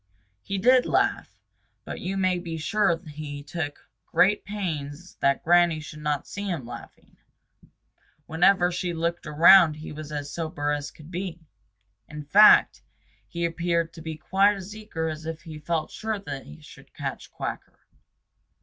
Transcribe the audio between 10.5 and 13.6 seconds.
as could be. In fact, he